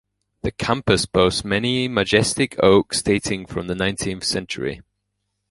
The 0.41 0.49
campus 0.49 1.05
boasts 1.05 1.45
many 1.45 1.87
majestic 1.87 2.55
oaks 2.57 3.03
dating 3.03 3.45
from 3.45 3.67
the 3.67 3.75
nineteenth 3.75 4.23
century. 4.23 4.81